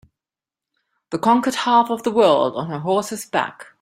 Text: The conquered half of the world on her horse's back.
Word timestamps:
The 1.11 1.19
conquered 1.19 1.53
half 1.53 1.91
of 1.91 2.01
the 2.01 2.09
world 2.09 2.55
on 2.55 2.69
her 2.71 2.79
horse's 2.79 3.27
back. 3.27 3.67